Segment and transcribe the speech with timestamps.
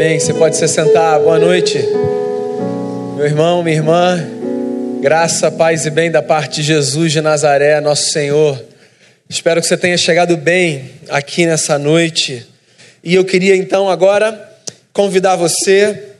[0.00, 0.16] Amém.
[0.16, 1.18] Você pode se sentar.
[1.18, 1.76] Boa noite.
[3.16, 4.30] Meu irmão, minha irmã,
[5.00, 8.64] graça, paz e bem da parte de Jesus de Nazaré, nosso Senhor.
[9.28, 12.46] Espero que você tenha chegado bem aqui nessa noite.
[13.02, 14.40] E eu queria então agora
[14.92, 16.12] convidar você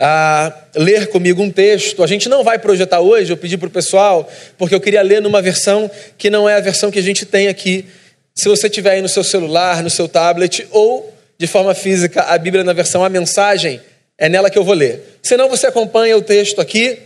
[0.00, 2.02] a ler comigo um texto.
[2.02, 4.26] A gente não vai projetar hoje, eu pedi para o pessoal,
[4.56, 7.48] porque eu queria ler numa versão que não é a versão que a gente tem
[7.48, 7.84] aqui.
[8.34, 12.36] Se você tiver aí no seu celular, no seu tablet ou de forma física a
[12.36, 13.80] Bíblia na versão A Mensagem,
[14.16, 15.18] é nela que eu vou ler.
[15.22, 17.00] Senão você acompanha o texto aqui.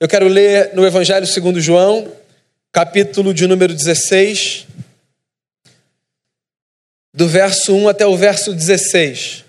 [0.00, 2.10] Eu quero ler no Evangelho segundo João,
[2.72, 4.66] capítulo de número 16,
[7.12, 9.44] do verso 1 até o verso 16.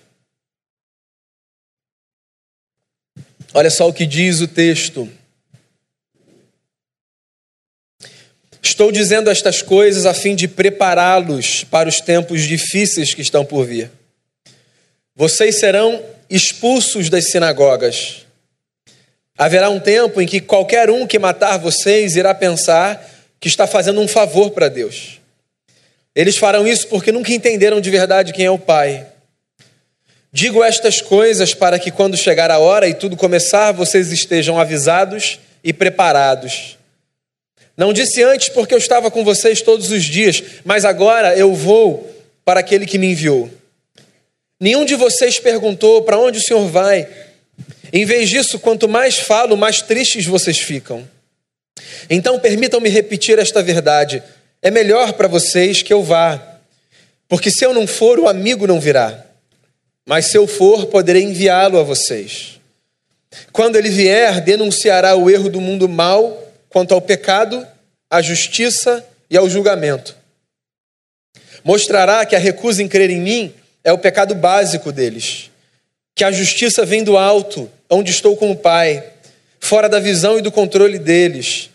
[3.54, 5.10] Olha só o que diz o texto.
[8.66, 13.64] Estou dizendo estas coisas a fim de prepará-los para os tempos difíceis que estão por
[13.64, 13.92] vir.
[15.14, 18.26] Vocês serão expulsos das sinagogas.
[19.38, 24.00] Haverá um tempo em que qualquer um que matar vocês irá pensar que está fazendo
[24.00, 25.20] um favor para Deus.
[26.12, 29.06] Eles farão isso porque nunca entenderam de verdade quem é o Pai.
[30.32, 35.38] Digo estas coisas para que, quando chegar a hora e tudo começar, vocês estejam avisados
[35.62, 36.76] e preparados.
[37.76, 42.10] Não disse antes porque eu estava com vocês todos os dias, mas agora eu vou
[42.44, 43.50] para aquele que me enviou.
[44.58, 47.06] Nenhum de vocês perguntou para onde o Senhor vai.
[47.92, 51.06] Em vez disso, quanto mais falo, mais tristes vocês ficam.
[52.08, 54.22] Então, permitam-me repetir esta verdade:
[54.62, 56.40] é melhor para vocês que eu vá,
[57.28, 59.24] porque se eu não for, o amigo não virá.
[60.06, 62.60] Mas se eu for, poderei enviá-lo a vocês.
[63.52, 66.45] Quando ele vier, denunciará o erro do mundo mau
[66.76, 67.66] quanto ao pecado,
[68.10, 70.14] à justiça e ao julgamento.
[71.64, 75.50] Mostrará que a recusa em crer em mim é o pecado básico deles,
[76.14, 79.02] que a justiça vem do alto, onde estou com o Pai,
[79.58, 81.70] fora da visão e do controle deles,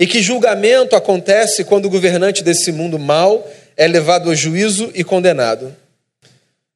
[0.00, 3.46] e que julgamento acontece quando o governante desse mundo mau
[3.76, 5.76] é levado a juízo e condenado.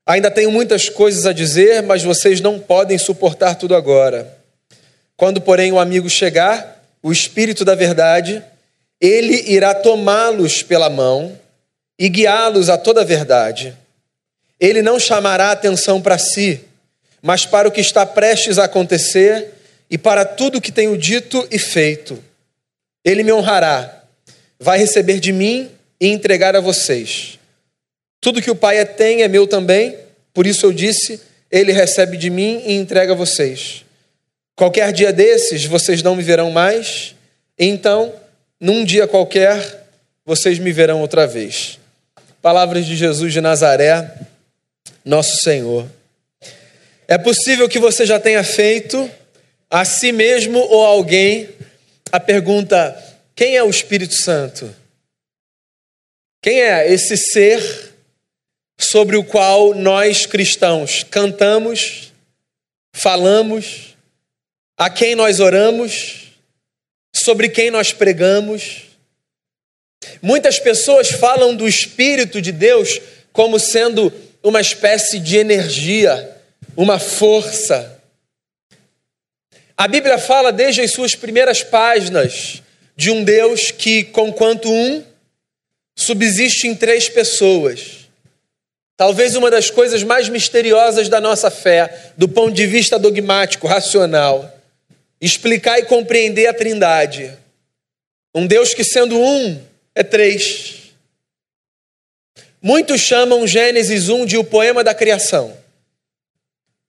[0.05, 4.37] Ainda tenho muitas coisas a dizer, mas vocês não podem suportar tudo agora.
[5.17, 8.43] Quando, porém, o amigo chegar, o Espírito da Verdade,
[9.01, 11.37] ele irá tomá-los pela mão
[11.99, 13.77] e guiá-los a toda a verdade.
[14.61, 16.61] Ele não chamará atenção para si,
[17.21, 19.55] mas para o que está prestes a acontecer
[19.91, 22.23] e para tudo o que tenho dito e feito.
[23.05, 24.05] Ele me honrará,
[24.61, 25.69] vai receber de mim
[26.01, 27.41] e entregar a vocês.
[28.21, 29.99] Tudo que o Pai tem é meu também,
[30.33, 31.21] por isso eu disse:
[31.51, 33.85] Ele recebe de mim e entrega a vocês.
[34.55, 37.15] Qualquer dia desses vocês não me verão mais,
[37.59, 38.13] então,
[38.61, 39.87] num dia qualquer,
[40.25, 41.79] vocês me verão outra vez.
[42.41, 44.13] Palavras de Jesus de Nazaré,
[45.05, 45.87] nosso Senhor.
[47.09, 49.11] É possível que você já tenha feito
[49.71, 51.49] a si mesmo ou a alguém
[52.11, 52.97] a pergunta:
[53.35, 54.75] quem é o Espírito Santo?
[56.43, 57.93] Quem é esse ser
[58.79, 62.13] sobre o qual nós cristãos cantamos,
[62.93, 63.92] falamos,
[64.83, 66.33] a quem nós oramos,
[67.15, 68.83] sobre quem nós pregamos.
[70.21, 73.01] Muitas pessoas falam do Espírito de Deus
[73.33, 74.13] como sendo
[74.43, 76.37] uma espécie de energia,
[76.77, 77.97] uma força.
[79.77, 82.61] A Bíblia fala desde as suas primeiras páginas
[82.97, 85.05] de um Deus que, conquanto um,
[85.95, 88.09] subsiste em três pessoas.
[88.97, 94.59] Talvez uma das coisas mais misteriosas da nossa fé, do ponto de vista dogmático, racional
[95.23, 97.33] explicar e compreender a Trindade.
[98.35, 99.63] Um Deus que, sendo um,
[99.95, 100.95] é três.
[102.61, 105.57] Muitos chamam Gênesis 1 de o poema da criação.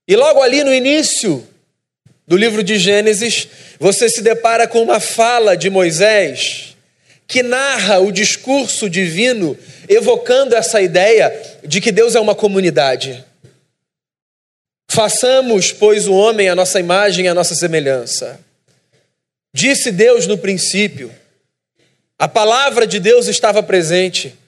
[0.06, 1.46] E logo ali no início
[2.26, 6.74] do livro de Gênesis, você se depara com uma fala de Moisés
[7.26, 9.56] que narra o discurso divino,
[9.88, 11.32] evocando essa ideia
[11.64, 13.24] de que Deus é uma comunidade.
[14.94, 18.38] Façamos, pois, o homem a nossa imagem e a nossa semelhança.
[19.52, 21.12] Disse Deus no princípio,
[22.16, 24.38] a palavra de Deus estava presente,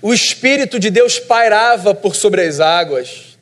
[0.00, 3.36] o Espírito de Deus pairava por sobre as águas.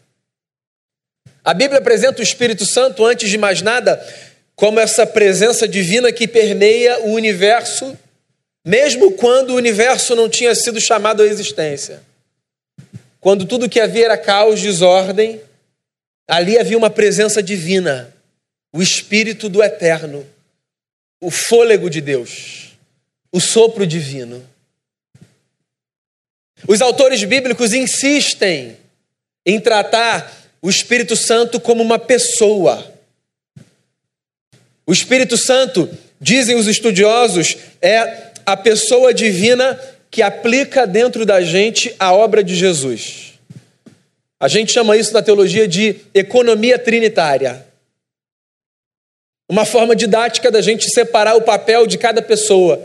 [1.45, 4.03] A Bíblia apresenta o Espírito Santo, antes de mais nada,
[4.57, 7.95] como essa presença divina que permeia o universo,
[8.65, 12.01] mesmo quando o universo não tinha sido chamado à existência.
[13.21, 15.43] Quando tudo que havia era caos, desordem,
[16.29, 18.15] Ali havia uma presença divina,
[18.71, 20.27] o Espírito do Eterno,
[21.23, 22.77] o fôlego de Deus,
[23.33, 24.47] o sopro divino.
[26.67, 28.77] Os autores bíblicos insistem
[29.47, 30.31] em tratar
[30.61, 32.93] o Espírito Santo como uma pessoa.
[34.87, 35.89] O Espírito Santo,
[36.21, 39.81] dizem os estudiosos, é a pessoa divina
[40.11, 43.28] que aplica dentro da gente a obra de Jesus.
[44.41, 47.67] A gente chama isso na teologia de economia trinitária.
[49.49, 52.81] Uma forma didática da gente separar o papel de cada pessoa,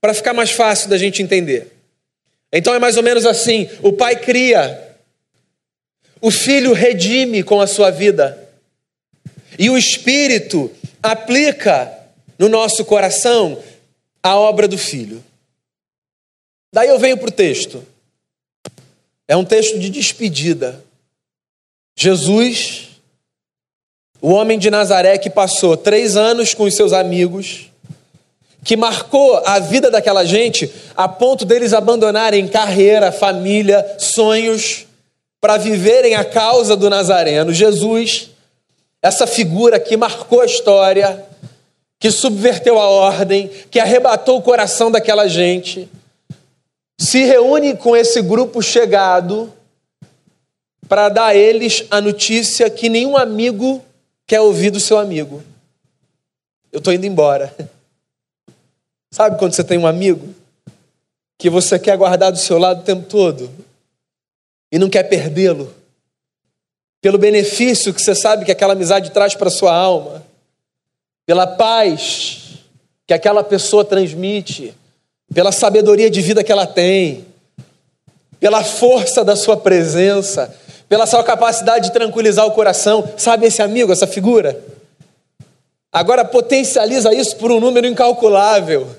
[0.00, 1.68] para ficar mais fácil da gente entender.
[2.52, 4.96] Então é mais ou menos assim: o pai cria,
[6.20, 8.38] o filho redime com a sua vida,
[9.58, 10.70] e o espírito
[11.02, 11.92] aplica
[12.38, 13.62] no nosso coração
[14.22, 15.22] a obra do filho.
[16.72, 17.84] Daí eu venho para o texto.
[19.28, 20.82] É um texto de despedida.
[21.96, 22.88] Jesus,
[24.20, 27.70] o homem de Nazaré que passou três anos com os seus amigos,
[28.64, 34.86] que marcou a vida daquela gente a ponto deles abandonarem carreira, família, sonhos,
[35.40, 37.52] para viverem a causa do Nazareno.
[37.52, 38.30] Jesus,
[39.02, 41.26] essa figura que marcou a história,
[41.98, 45.88] que subverteu a ordem, que arrebatou o coração daquela gente,
[46.96, 49.52] se reúne com esse grupo chegado
[50.92, 53.82] para dar a eles a notícia que nenhum amigo
[54.26, 55.42] quer ouvir do seu amigo.
[56.70, 57.56] Eu estou indo embora.
[59.10, 60.34] Sabe quando você tem um amigo
[61.38, 63.50] que você quer guardar do seu lado o tempo todo
[64.70, 65.74] e não quer perdê-lo?
[67.00, 70.22] Pelo benefício que você sabe que aquela amizade traz para sua alma,
[71.24, 72.58] pela paz
[73.06, 74.74] que aquela pessoa transmite,
[75.32, 77.24] pela sabedoria de vida que ela tem,
[78.38, 80.54] pela força da sua presença,
[80.92, 83.14] pela sua capacidade de tranquilizar o coração.
[83.16, 84.62] Sabe esse amigo, essa figura?
[85.90, 88.94] Agora potencializa isso por um número incalculável.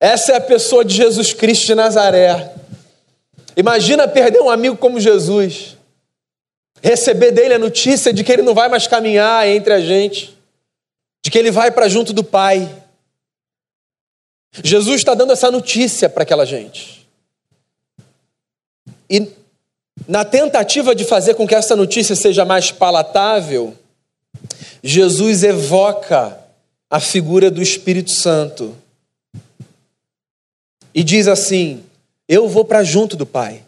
[0.00, 2.50] Essa é a pessoa de Jesus Cristo de Nazaré.
[3.58, 5.76] Imagina perder um amigo como Jesus,
[6.80, 10.34] receber dele a notícia de que ele não vai mais caminhar entre a gente,
[11.22, 12.74] de que ele vai para junto do Pai.
[14.64, 17.06] Jesus está dando essa notícia para aquela gente.
[19.10, 19.36] E
[20.06, 23.74] na tentativa de fazer com que essa notícia seja mais palatável,
[24.82, 26.38] Jesus evoca
[26.90, 28.76] a figura do Espírito Santo
[30.94, 31.84] e diz assim:
[32.28, 33.62] Eu vou para junto do Pai.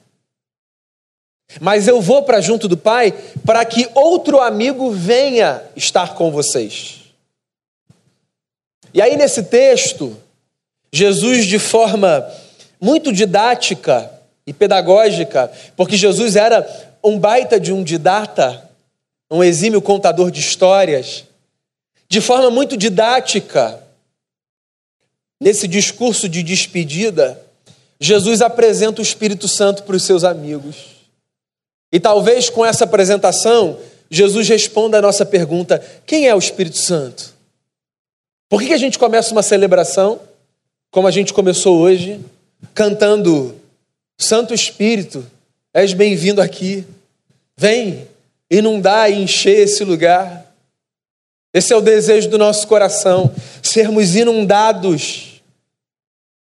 [1.60, 3.12] Mas eu vou para junto do Pai
[3.44, 7.00] para que outro amigo venha estar com vocês.
[8.94, 10.16] E aí, nesse texto,
[10.92, 12.28] Jesus, de forma
[12.80, 14.10] muito didática
[14.46, 16.66] e pedagógica, porque Jesus era
[17.02, 18.68] um baita de um didata,
[19.30, 21.24] um exímio contador de histórias,
[22.08, 23.80] de forma muito didática,
[25.42, 27.40] Nesse discurso de despedida,
[27.98, 30.76] Jesus apresenta o Espírito Santo para os seus amigos.
[31.90, 33.78] E talvez com essa apresentação,
[34.10, 37.34] Jesus responda a nossa pergunta: quem é o Espírito Santo?
[38.50, 40.20] Por que a gente começa uma celebração,
[40.90, 42.20] como a gente começou hoje,
[42.74, 43.58] cantando
[44.20, 45.26] Santo Espírito,
[45.72, 46.84] és bem-vindo aqui,
[47.56, 48.06] vem
[48.50, 50.46] inundar e encher esse lugar.
[51.54, 55.40] Esse é o desejo do nosso coração, sermos inundados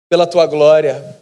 [0.08, 1.18] pela tua glória.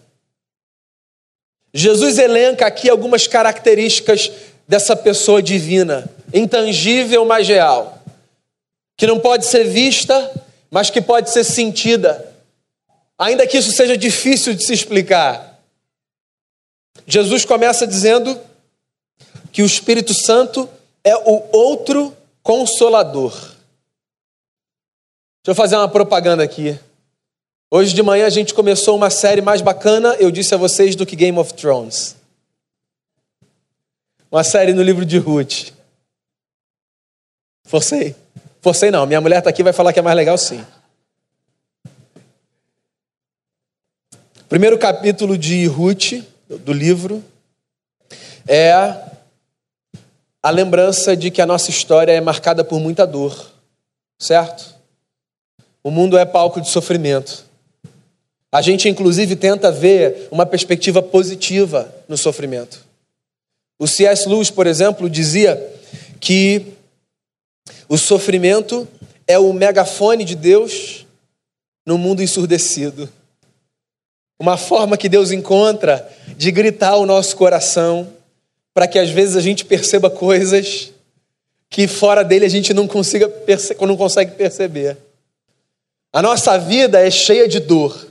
[1.74, 4.30] Jesus elenca aqui algumas características
[4.68, 8.03] dessa pessoa divina, intangível, mas real,
[8.98, 10.29] que não pode ser vista,
[10.70, 12.29] mas que pode ser sentida,
[13.17, 15.50] ainda que isso seja difícil de se explicar.
[17.05, 18.39] Jesus começa dizendo
[19.51, 20.69] que o Espírito Santo
[21.03, 23.31] é o outro consolador.
[23.31, 23.57] Deixa
[25.48, 26.77] eu fazer uma propaganda aqui.
[27.69, 31.05] Hoje de manhã a gente começou uma série mais bacana, eu disse a vocês, do
[31.05, 32.15] que Game of Thrones.
[34.31, 35.71] Uma série no livro de Ruth.
[37.63, 38.15] Forcei.
[38.62, 40.63] Forcei não, minha mulher está aqui vai falar que é mais legal sim.
[44.48, 46.24] Primeiro capítulo de Ruth,
[46.60, 47.24] do livro,
[48.48, 48.72] é
[50.43, 53.51] a lembrança de que a nossa história é marcada por muita dor,
[54.20, 54.75] certo?
[55.84, 57.46] O mundo é palco de sofrimento.
[58.51, 62.86] A gente, inclusive, tenta ver uma perspectiva positiva no sofrimento.
[63.79, 64.27] O C.S.
[64.27, 65.58] Lewis, por exemplo, dizia
[66.20, 66.74] que
[67.88, 68.88] o sofrimento
[69.25, 71.05] é o megafone de Deus
[71.86, 73.10] no mundo ensurdecido.
[74.41, 78.07] Uma forma que Deus encontra de gritar o nosso coração
[78.74, 80.91] para que às vezes a gente perceba coisas
[81.69, 83.31] que fora dele a gente não, consiga,
[83.81, 84.98] não consegue perceber.
[86.12, 88.07] A nossa vida é cheia de dor.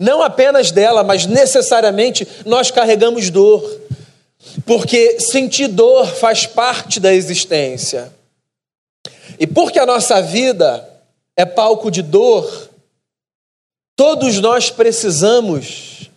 [0.00, 3.62] Não apenas dela, mas necessariamente nós carregamos dor.
[4.66, 8.12] porque sentir dor faz parte da existência.
[9.38, 10.88] E porque a nossa vida
[11.36, 12.67] é palco de dor,
[13.98, 16.08] todos nós precisamos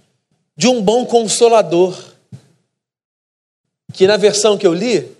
[0.56, 2.00] de um bom consolador.
[3.92, 5.12] Que na versão que eu li,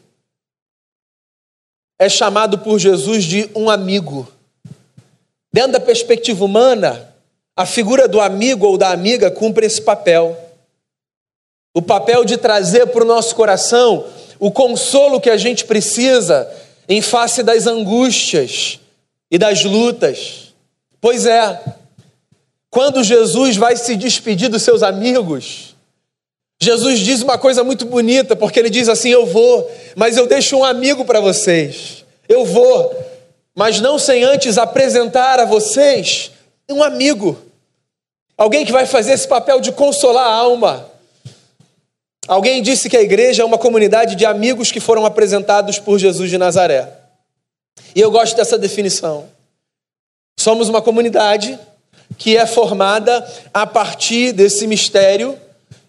[2.00, 4.32] é chamado por Jesus de um amigo.
[5.52, 7.12] Dentro da perspectiva humana,
[7.56, 10.38] a figura do amigo ou da amiga cumpre esse papel.
[11.74, 14.06] O papel de trazer para o nosso coração
[14.40, 16.48] o consolo que a gente precisa
[16.88, 18.80] em face das angústias
[19.32, 20.54] e das lutas.
[21.02, 21.81] Pois é,
[22.72, 25.76] quando Jesus vai se despedir dos seus amigos,
[26.60, 30.58] Jesus diz uma coisa muito bonita, porque ele diz assim: Eu vou, mas eu deixo
[30.58, 32.06] um amigo para vocês.
[32.30, 32.96] Eu vou,
[33.54, 36.32] mas não sem antes apresentar a vocês
[36.70, 37.38] um amigo,
[38.38, 40.90] alguém que vai fazer esse papel de consolar a alma.
[42.26, 46.30] Alguém disse que a igreja é uma comunidade de amigos que foram apresentados por Jesus
[46.30, 46.88] de Nazaré.
[47.94, 49.28] E eu gosto dessa definição.
[50.40, 51.60] Somos uma comunidade
[52.18, 55.38] que é formada a partir desse mistério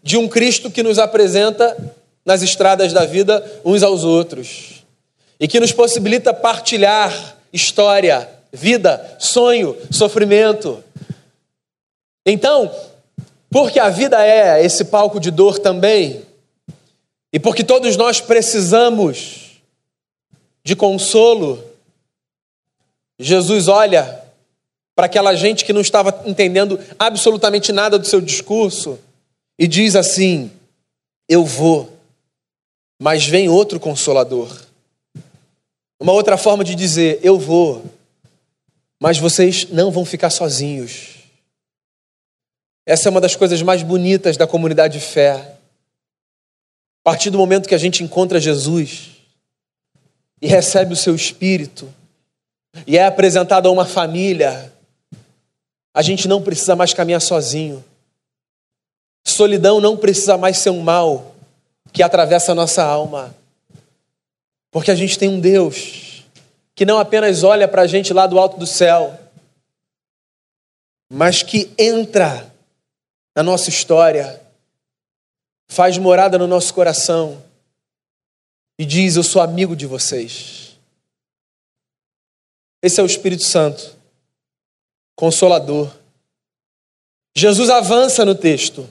[0.02, 1.76] de um Cristo que nos apresenta
[2.24, 4.84] nas estradas da vida uns aos outros
[5.38, 10.82] e que nos possibilita partilhar história, vida, sonho, sofrimento.
[12.24, 12.72] Então,
[13.50, 16.22] porque a vida é esse palco de dor também,
[17.32, 19.60] e porque todos nós precisamos
[20.64, 21.62] de consolo,
[23.18, 24.21] Jesus olha
[24.94, 28.98] para aquela gente que não estava entendendo absolutamente nada do seu discurso
[29.58, 30.50] e diz assim:
[31.28, 31.96] Eu vou,
[33.00, 34.60] mas vem outro consolador.
[36.00, 37.84] Uma outra forma de dizer: Eu vou,
[39.00, 41.12] mas vocês não vão ficar sozinhos.
[42.84, 45.56] Essa é uma das coisas mais bonitas da comunidade de fé.
[47.04, 49.10] A partir do momento que a gente encontra Jesus
[50.40, 51.92] e recebe o seu espírito
[52.86, 54.71] e é apresentado a uma família,
[55.94, 57.84] a gente não precisa mais caminhar sozinho.
[59.26, 61.34] Solidão não precisa mais ser um mal
[61.92, 63.34] que atravessa a nossa alma.
[64.70, 66.24] Porque a gente tem um Deus
[66.74, 69.18] que não apenas olha para a gente lá do alto do céu,
[71.10, 72.50] mas que entra
[73.36, 74.40] na nossa história,
[75.68, 77.42] faz morada no nosso coração
[78.78, 80.78] e diz: Eu sou amigo de vocês.
[82.82, 83.96] Esse é o Espírito Santo,
[85.22, 85.88] consolador.
[87.32, 88.90] Jesus avança no texto.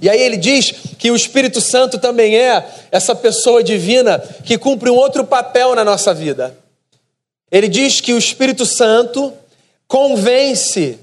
[0.00, 4.88] E aí ele diz que o Espírito Santo também é essa pessoa divina que cumpre
[4.88, 6.56] um outro papel na nossa vida.
[7.50, 9.32] Ele diz que o Espírito Santo
[9.88, 11.00] convence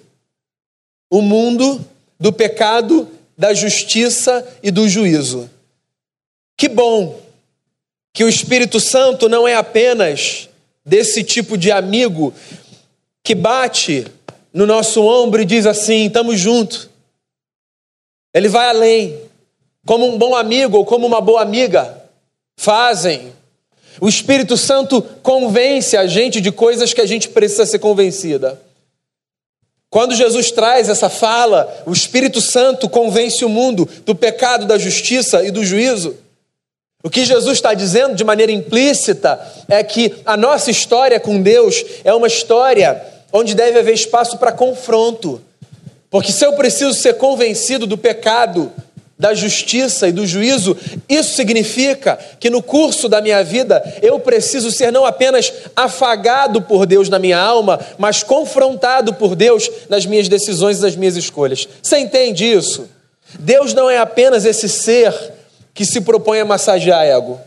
[1.12, 1.86] o mundo
[2.17, 5.50] do pecado, da justiça e do juízo.
[6.55, 7.19] Que bom
[8.13, 10.48] que o Espírito Santo não é apenas
[10.86, 12.34] desse tipo de amigo
[13.25, 14.05] que bate
[14.53, 16.88] no nosso ombro e diz assim: estamos juntos.
[18.32, 19.20] Ele vai além,
[19.86, 22.03] como um bom amigo ou como uma boa amiga
[22.55, 23.34] fazem.
[24.00, 28.62] O Espírito Santo convence a gente de coisas que a gente precisa ser convencida.
[29.89, 35.44] Quando Jesus traz essa fala, o Espírito Santo convence o mundo do pecado, da justiça
[35.44, 36.15] e do juízo.
[37.01, 39.39] O que Jesus está dizendo de maneira implícita
[39.70, 44.51] é que a nossa história com Deus é uma história onde deve haver espaço para
[44.51, 45.41] confronto.
[46.09, 48.71] Porque se eu preciso ser convencido do pecado,
[49.19, 50.77] da justiça e do juízo,
[51.07, 56.85] isso significa que no curso da minha vida eu preciso ser não apenas afagado por
[56.85, 61.67] Deus na minha alma, mas confrontado por Deus nas minhas decisões e nas minhas escolhas.
[61.81, 62.87] Você entende isso?
[63.37, 65.13] Deus não é apenas esse ser
[65.73, 67.39] que se propõe a massagear ego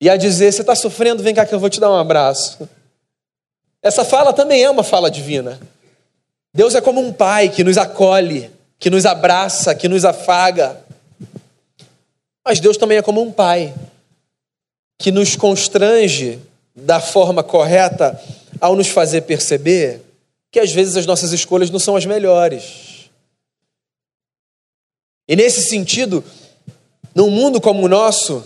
[0.00, 2.58] e a dizer: Você está sofrendo, vem cá que eu vou te dar um abraço.
[3.82, 5.60] Essa fala também é uma fala divina.
[6.52, 10.82] Deus é como um pai que nos acolhe, que nos abraça, que nos afaga.
[12.44, 13.74] Mas Deus também é como um pai
[14.98, 16.40] que nos constrange
[16.74, 18.20] da forma correta
[18.60, 20.00] ao nos fazer perceber
[20.50, 23.08] que às vezes as nossas escolhas não são as melhores.
[25.28, 26.24] E nesse sentido,
[27.14, 28.42] num mundo como o nosso,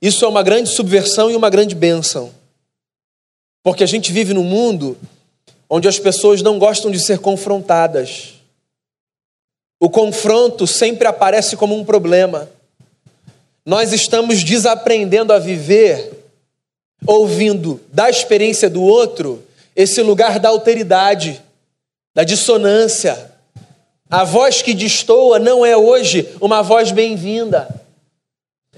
[0.00, 2.32] isso é uma grande subversão e uma grande bênção.
[3.66, 4.96] Porque a gente vive num mundo
[5.68, 8.34] onde as pessoas não gostam de ser confrontadas.
[9.80, 12.48] O confronto sempre aparece como um problema.
[13.64, 16.12] Nós estamos desaprendendo a viver
[17.04, 19.42] ouvindo da experiência do outro
[19.74, 21.42] esse lugar da alteridade,
[22.14, 23.32] da dissonância.
[24.08, 27.68] A voz que destoa não é hoje uma voz bem-vinda.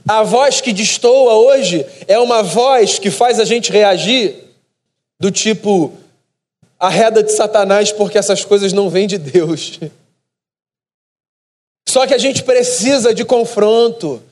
[0.09, 4.48] A voz que destoa hoje é uma voz que faz a gente reagir
[5.21, 5.93] do tipo
[6.79, 9.81] a reda de Satanás, porque essas coisas não vêm de Deus.
[11.89, 14.23] Só que a gente precisa de confronto,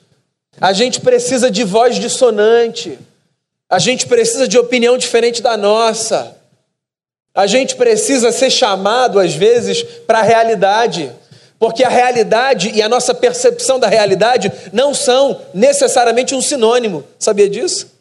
[0.61, 2.97] a gente precisa de voz dissonante,
[3.69, 6.37] a gente precisa de opinião diferente da nossa,
[7.33, 11.11] a gente precisa ser chamado, às vezes, para a realidade.
[11.59, 17.03] Porque a realidade e a nossa percepção da realidade não são necessariamente um sinônimo.
[17.19, 17.91] Sabia disso?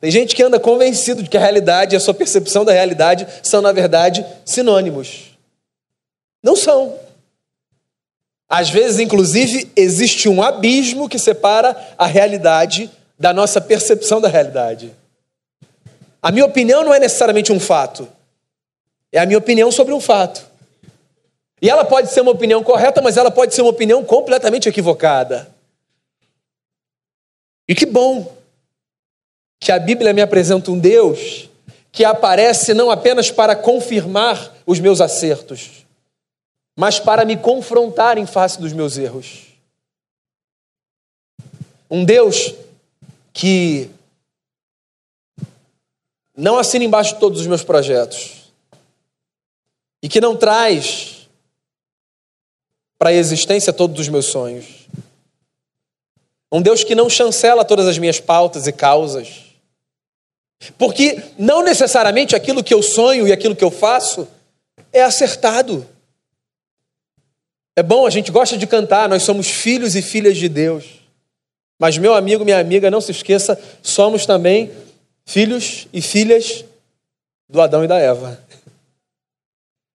[0.00, 3.26] Tem gente que anda convencido de que a realidade e a sua percepção da realidade
[3.42, 5.36] são, na verdade, sinônimos.
[6.42, 6.96] Não são.
[8.48, 14.94] Às vezes, inclusive, existe um abismo que separa a realidade da nossa percepção da realidade.
[16.22, 18.08] A minha opinião não é necessariamente um fato,
[19.12, 20.46] é a minha opinião sobre um fato.
[21.60, 25.48] E ela pode ser uma opinião correta, mas ela pode ser uma opinião completamente equivocada.
[27.66, 28.37] E que bom
[29.58, 31.48] que a Bíblia me apresenta um Deus
[31.90, 35.84] que aparece não apenas para confirmar os meus acertos,
[36.76, 39.46] mas para me confrontar em face dos meus erros.
[41.90, 42.54] Um Deus
[43.32, 43.90] que
[46.36, 48.52] não assina embaixo de todos os meus projetos
[50.00, 51.28] e que não traz
[52.98, 54.86] para a existência todos os meus sonhos.
[56.50, 59.47] Um Deus que não chancela todas as minhas pautas e causas.
[60.76, 64.28] Porque não necessariamente aquilo que eu sonho e aquilo que eu faço
[64.92, 65.86] é acertado.
[67.76, 70.98] É bom, a gente gosta de cantar, nós somos filhos e filhas de Deus.
[71.78, 74.72] Mas, meu amigo, minha amiga, não se esqueça, somos também
[75.24, 76.64] filhos e filhas
[77.48, 78.42] do Adão e da Eva.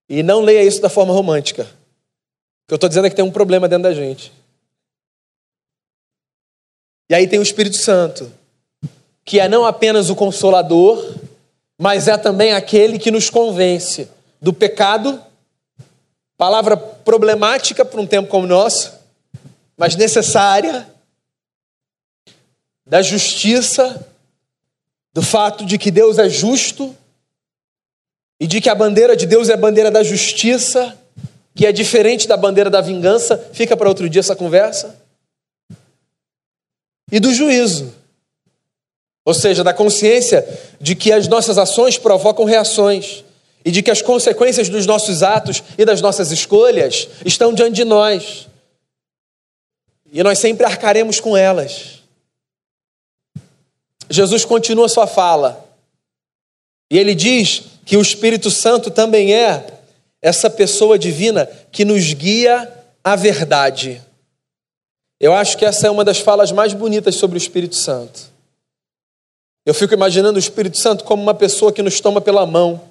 [0.08, 1.64] E não leia isso da forma romântica.
[1.64, 4.32] O que eu estou dizendo é que tem um problema dentro da gente.
[7.10, 8.32] E aí tem o Espírito Santo,
[9.26, 11.16] que é não apenas o consolador,
[11.78, 14.10] mas é também aquele que nos convence
[14.42, 15.22] do pecado,
[16.38, 18.94] palavra problemática para um tempo como o nosso,
[19.78, 20.88] mas necessária,
[22.86, 24.06] da justiça,
[25.14, 26.96] do fato de que Deus é justo
[28.40, 30.98] e de que a bandeira de Deus é a bandeira da justiça
[31.56, 35.00] que é diferente da bandeira da vingança, fica para outro dia essa conversa.
[37.12, 37.94] E do juízo.
[39.26, 40.46] Ou seja, da consciência
[40.80, 43.24] de que as nossas ações provocam reações
[43.64, 47.86] e de que as consequências dos nossos atos e das nossas escolhas estão diante de
[47.86, 48.48] nós.
[50.12, 52.02] E nós sempre arcaremos com elas.
[54.10, 55.66] Jesus continua sua fala.
[56.92, 59.66] E ele diz que o Espírito Santo também é
[60.22, 62.72] essa pessoa divina que nos guia
[63.04, 64.02] à verdade.
[65.20, 68.33] Eu acho que essa é uma das falas mais bonitas sobre o Espírito Santo.
[69.66, 72.82] Eu fico imaginando o Espírito Santo como uma pessoa que nos toma pela mão,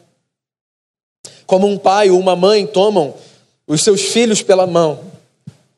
[1.46, 3.14] como um pai ou uma mãe tomam
[3.66, 5.00] os seus filhos pela mão,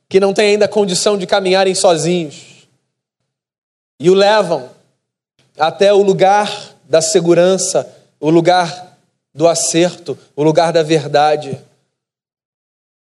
[0.09, 2.69] que não têm ainda condição de caminharem sozinhos,
[3.99, 4.71] e o levam
[5.59, 7.89] até o lugar da segurança,
[8.21, 8.99] o lugar
[9.35, 11.59] do acerto, o lugar da verdade,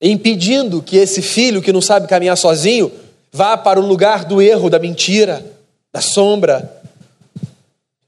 [0.01, 2.91] impedindo que esse filho que não sabe caminhar sozinho
[3.31, 5.45] vá para o lugar do erro, da mentira,
[5.91, 6.82] da sombra.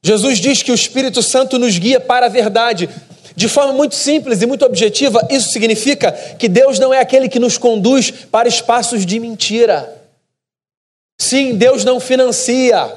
[0.06, 2.88] Jesus diz que o Espírito Santo nos guia para a verdade.
[3.36, 7.40] De forma muito simples e muito objetiva, isso significa que Deus não é aquele que
[7.40, 10.00] nos conduz para espaços de mentira.
[11.18, 12.96] Sim, Deus não financia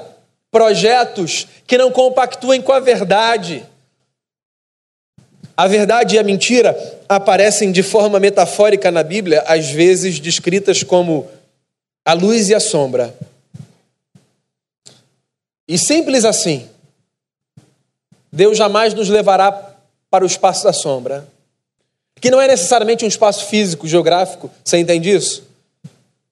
[0.51, 3.65] projetos que não compactuem com a verdade.
[5.57, 6.77] A verdade e a mentira
[7.09, 11.27] aparecem de forma metafórica na Bíblia, às vezes descritas como
[12.05, 13.17] a luz e a sombra.
[15.67, 16.69] E simples assim,
[18.31, 19.51] Deus jamais nos levará
[20.09, 21.27] para o espaço da sombra,
[22.19, 25.43] que não é necessariamente um espaço físico, geográfico, você entende isso?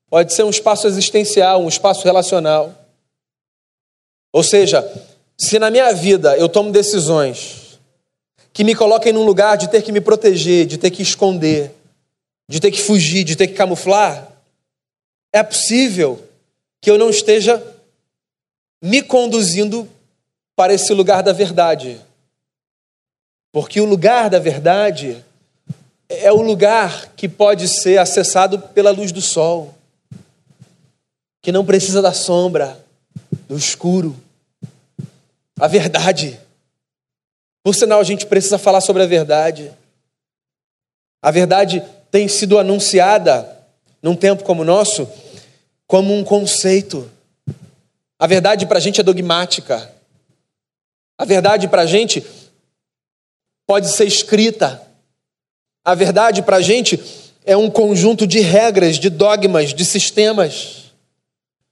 [0.09, 2.73] Pode ser um espaço existencial, um espaço relacional.
[4.31, 4.89] Ou seja,
[5.37, 7.79] se na minha vida eu tomo decisões
[8.53, 11.71] que me coloquem num lugar de ter que me proteger, de ter que esconder,
[12.49, 14.31] de ter que fugir, de ter que camuflar,
[15.31, 16.21] é possível
[16.81, 17.61] que eu não esteja
[18.81, 19.87] me conduzindo
[20.57, 22.01] para esse lugar da verdade.
[23.53, 25.23] Porque o lugar da verdade
[26.09, 29.73] é o lugar que pode ser acessado pela luz do sol,
[31.41, 32.77] que não precisa da sombra,
[33.47, 34.13] do escuro.
[35.57, 36.37] A verdade
[37.67, 39.73] por sinal, a gente precisa falar sobre a verdade.
[41.21, 43.57] A verdade tem sido anunciada
[44.01, 45.05] num tempo como o nosso
[45.85, 47.11] como um conceito,
[48.17, 49.91] A verdade para a gente é dogmática.
[51.17, 52.23] A verdade para a gente
[53.65, 54.81] pode ser escrita.
[55.83, 56.99] A verdade para a gente
[57.45, 60.91] é um conjunto de regras, de dogmas, de sistemas.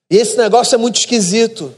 [0.10, 1.74] E esse negócio é muito esquisito.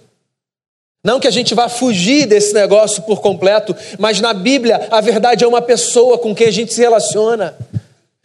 [1.03, 5.43] Não que a gente vá fugir desse negócio por completo, mas na Bíblia a verdade
[5.43, 7.55] é uma pessoa com quem a gente se relaciona.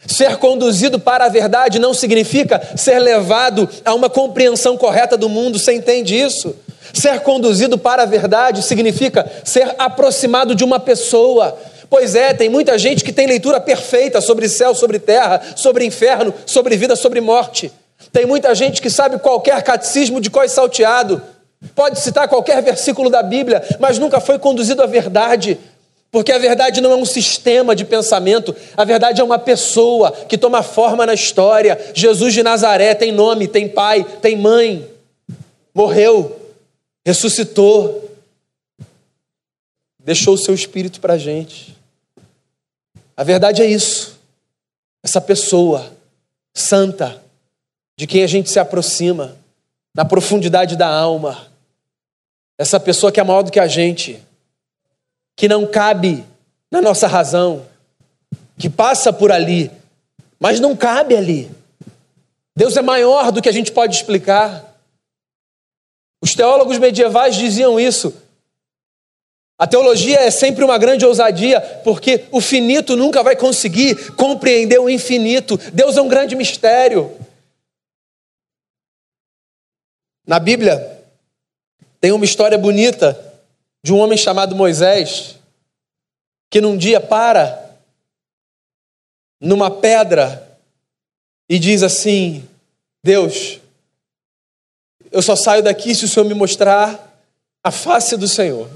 [0.07, 5.59] Ser conduzido para a verdade não significa ser levado a uma compreensão correta do mundo,
[5.59, 6.57] você entende isso?
[6.92, 11.59] Ser conduzido para a verdade significa ser aproximado de uma pessoa.
[11.88, 16.33] Pois é, tem muita gente que tem leitura perfeita sobre céu, sobre terra, sobre inferno,
[16.47, 17.71] sobre vida, sobre morte.
[18.11, 21.23] Tem muita gente que sabe qualquer catecismo de cós salteado,
[21.75, 25.59] pode citar qualquer versículo da Bíblia, mas nunca foi conduzido à verdade.
[26.11, 30.37] Porque a verdade não é um sistema de pensamento, a verdade é uma pessoa que
[30.37, 31.79] toma forma na história.
[31.95, 34.87] Jesus de Nazaré tem nome, tem pai, tem mãe,
[35.75, 36.41] morreu,
[37.05, 38.11] ressuscitou,
[39.99, 41.77] deixou o seu espírito para a gente.
[43.17, 44.19] A verdade é isso.
[45.03, 45.93] Essa pessoa
[46.55, 47.23] santa,
[47.97, 49.37] de quem a gente se aproxima,
[49.95, 51.47] na profundidade da alma.
[52.59, 54.23] Essa pessoa que é maior do que a gente
[55.37, 56.25] que não cabe
[56.71, 57.67] na nossa razão,
[58.59, 59.71] que passa por ali,
[60.38, 61.51] mas não cabe ali.
[62.55, 64.72] Deus é maior do que a gente pode explicar.
[66.33, 68.14] Os teólogos medievais diziam isso.
[69.59, 74.88] A teologia é sempre uma grande ousadia, porque o finito nunca vai conseguir compreender o
[74.88, 75.59] infinito.
[75.75, 77.14] Deus é um grande mistério.
[80.27, 81.05] Na Bíblia,
[82.01, 83.14] tem uma história bonita
[83.85, 85.38] de um homem chamado Moisés,
[86.51, 87.77] que num dia para
[89.38, 90.59] numa pedra
[91.47, 92.49] e diz assim:
[93.05, 93.61] Deus,
[95.12, 97.12] eu só saio daqui se o Senhor me mostrar
[97.62, 98.68] a face do Senhor.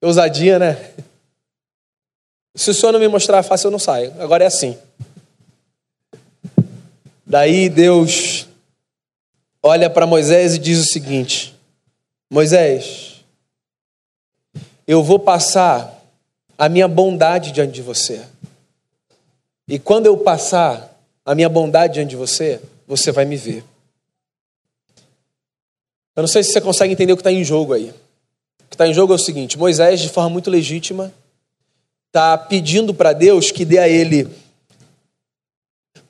[0.00, 0.92] Ousadia, né?
[2.54, 4.12] Se o Senhor não me mostrar a face, eu não saio.
[4.20, 4.76] Agora é assim.
[7.24, 8.46] Daí Deus
[9.62, 11.54] olha para Moisés e diz o seguinte:
[12.30, 13.24] Moisés,
[14.86, 16.02] eu vou passar
[16.58, 18.26] a minha bondade diante de você.
[19.68, 20.92] E quando eu passar
[21.24, 23.64] a minha bondade diante de você, você vai me ver.
[26.14, 27.90] Eu não sei se você consegue entender o que está em jogo aí.
[28.60, 31.12] O que está em jogo é o seguinte: Moisés, de forma muito legítima,
[32.08, 34.28] está pedindo para Deus que dê a ele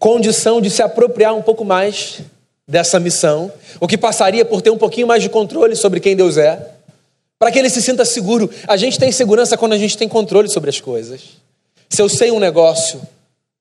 [0.02, 2.22] condição de se apropriar um pouco mais
[2.66, 6.36] dessa missão, o que passaria por ter um pouquinho mais de controle sobre quem Deus
[6.36, 6.70] é,
[7.38, 8.50] para que ele se sinta seguro.
[8.66, 11.20] A gente tem segurança quando a gente tem controle sobre as coisas.
[11.88, 13.00] Se eu sei um negócio,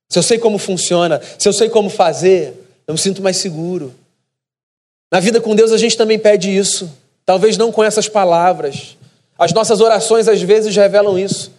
[0.09, 2.53] se eu sei como funciona, se eu sei como fazer,
[2.87, 3.93] eu me sinto mais seguro.
[5.11, 6.89] Na vida com Deus a gente também pede isso,
[7.25, 8.97] talvez não com essas palavras.
[9.37, 11.51] As nossas orações às vezes revelam isso.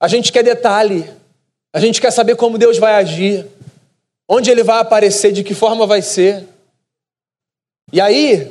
[0.00, 1.08] A gente quer detalhe,
[1.72, 3.46] a gente quer saber como Deus vai agir,
[4.28, 6.48] onde ele vai aparecer, de que forma vai ser.
[7.92, 8.50] E aí,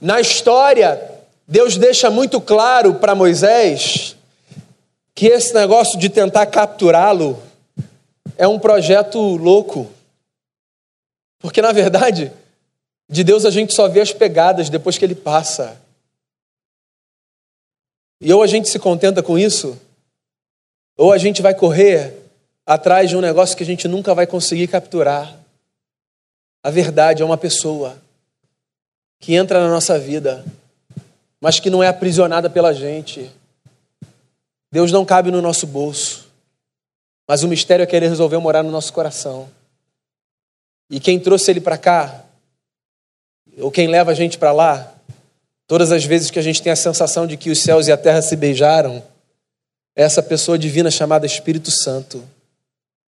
[0.00, 0.98] na história,
[1.46, 4.16] Deus deixa muito claro para Moisés
[5.14, 7.42] que esse negócio de tentar capturá-lo
[8.38, 9.90] é um projeto louco.
[11.38, 12.32] Porque, na verdade,
[13.08, 15.80] de Deus a gente só vê as pegadas depois que ele passa.
[18.20, 19.78] E ou a gente se contenta com isso,
[20.96, 22.14] ou a gente vai correr
[22.64, 25.38] atrás de um negócio que a gente nunca vai conseguir capturar.
[26.62, 27.96] A verdade é uma pessoa
[29.20, 30.44] que entra na nossa vida,
[31.40, 33.30] mas que não é aprisionada pela gente.
[34.72, 36.28] Deus não cabe no nosso bolso,
[37.28, 39.48] mas o mistério é que ele resolveu morar no nosso coração.
[40.90, 42.25] E quem trouxe ele para cá,
[43.58, 44.94] ou quem leva a gente para lá,
[45.66, 47.96] todas as vezes que a gente tem a sensação de que os céus e a
[47.96, 49.02] terra se beijaram,
[49.94, 52.22] é essa pessoa divina chamada Espírito Santo,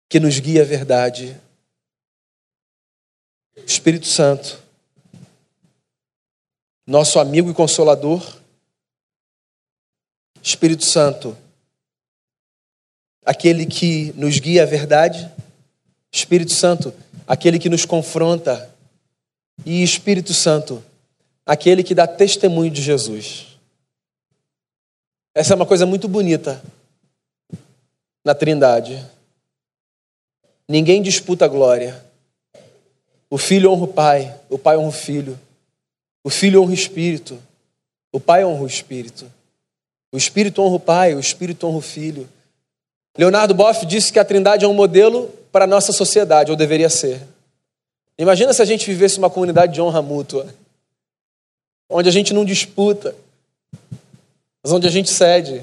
[0.07, 1.35] que nos guia a verdade.
[3.65, 4.61] Espírito Santo,
[6.85, 8.37] nosso amigo e consolador.
[10.43, 11.35] Espírito Santo,
[13.25, 15.27] aquele que nos guia à verdade.
[16.11, 16.93] Espírito Santo,
[17.27, 18.74] aquele que nos confronta.
[19.63, 20.83] E Espírito Santo,
[21.45, 23.47] aquele que dá testemunho de Jesus.
[25.33, 26.61] Essa é uma coisa muito bonita
[28.23, 29.05] na Trindade.
[30.67, 32.03] Ninguém disputa a glória.
[33.29, 35.39] O filho honra o pai, o pai honra o filho.
[36.23, 37.37] O filho honra o espírito,
[38.11, 39.31] o pai honra o espírito.
[40.11, 42.27] O espírito honra o pai, o espírito honra o filho.
[43.17, 46.89] Leonardo Boff disse que a Trindade é um modelo para a nossa sociedade, ou deveria
[46.89, 47.21] ser.
[48.17, 50.47] Imagina se a gente vivesse uma comunidade de honra mútua,
[51.89, 53.15] onde a gente não disputa,
[54.63, 55.61] mas onde a gente cede,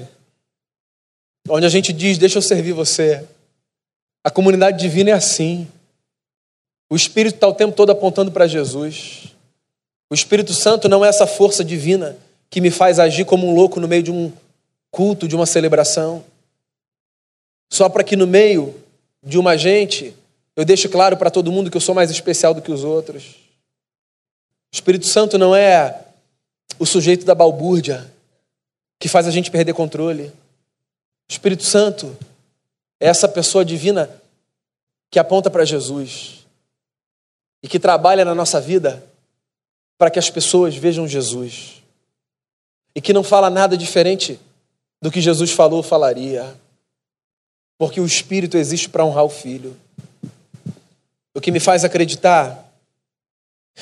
[1.49, 3.27] onde a gente diz: Deixa eu servir você.
[4.23, 5.67] A comunidade divina é assim.
[6.89, 9.33] O Espírito está o tempo todo apontando para Jesus.
[10.09, 12.15] O Espírito Santo não é essa força divina
[12.49, 14.31] que me faz agir como um louco no meio de um
[14.91, 16.23] culto, de uma celebração.
[17.71, 18.75] Só para que no meio
[19.23, 20.13] de uma gente
[20.55, 23.23] eu deixe claro para todo mundo que eu sou mais especial do que os outros.
[24.71, 26.05] O Espírito Santo não é
[26.79, 28.11] o sujeito da balbúrdia
[28.99, 30.25] que faz a gente perder controle.
[30.27, 32.15] O Espírito Santo
[32.99, 34.09] é essa pessoa divina
[35.11, 36.45] que aponta para Jesus
[37.61, 39.03] e que trabalha na nossa vida
[39.97, 41.81] para que as pessoas vejam Jesus
[42.95, 44.39] e que não fala nada diferente
[45.01, 46.55] do que Jesus falou ou falaria,
[47.77, 49.75] porque o Espírito existe para honrar o Filho.
[51.33, 52.71] O que me faz acreditar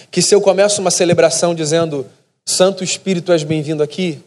[0.09, 2.09] que se eu começo uma celebração dizendo
[2.45, 4.23] Santo Espírito, és bem-vindo aqui,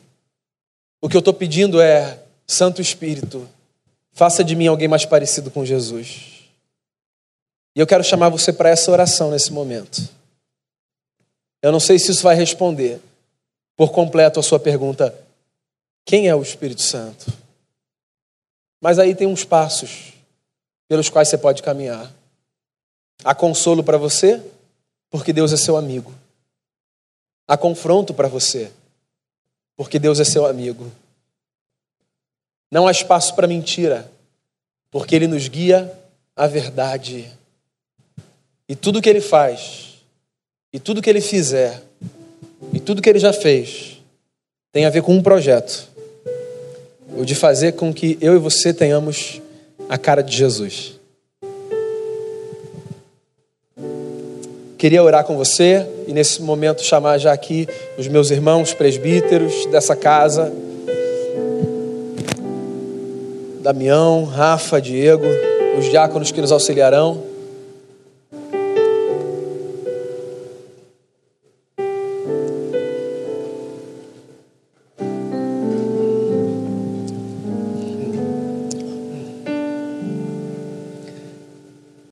[1.01, 3.49] o que eu estou pedindo é Santo Espírito,
[4.13, 6.45] faça de mim alguém mais parecido com Jesus.
[7.75, 10.07] E eu quero chamar você para essa oração nesse momento.
[11.63, 13.01] Eu não sei se isso vai responder
[13.75, 15.15] por completo a sua pergunta:
[16.05, 17.27] quem é o Espírito Santo?
[18.81, 20.13] Mas aí tem uns passos
[20.87, 22.13] pelos quais você pode caminhar.
[23.23, 24.43] Há consolo para você,
[25.11, 26.13] porque Deus é seu amigo.
[27.47, 28.71] Há confronto para você,
[29.77, 30.91] porque Deus é seu amigo.
[32.71, 34.11] Não há espaço para mentira,
[34.91, 35.93] porque Ele nos guia
[36.35, 37.31] à verdade.
[38.69, 40.03] E tudo que Ele faz,
[40.73, 41.83] e tudo que Ele fizer,
[42.73, 44.03] e tudo que Ele já fez,
[44.73, 45.89] tem a ver com um projeto:
[47.17, 49.41] o de fazer com que eu e você tenhamos
[49.89, 50.99] a cara de Jesus.
[54.85, 57.67] Queria orar com você e nesse momento chamar já aqui
[57.97, 60.53] os meus irmãos presbíteros dessa casa.
[63.63, 65.25] Damião, Rafa, Diego,
[65.79, 67.23] os diáconos que nos auxiliarão.